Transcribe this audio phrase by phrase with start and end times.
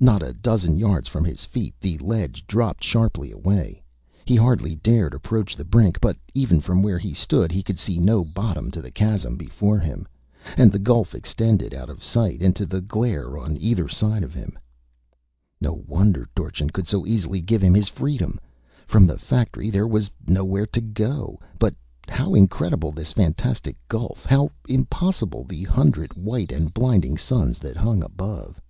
[0.00, 3.80] Not a dozen yards from his feet, the ledge dropped sharply away;
[4.24, 7.98] he hardly dared approach the brink, but even from where he stood he could see
[7.98, 10.08] no bottom to the chasm before him.
[10.56, 14.58] And the gulf extended out of sight into the glare on either side of him.
[15.60, 18.40] No wonder Dorchin could so easily give him his freedom!
[18.88, 21.76] From the factory, there was nowhere to go but
[22.08, 28.02] how incredible this fantastic gulf, how impossible the hundred white and blinding suns that hung
[28.02, 28.60] above!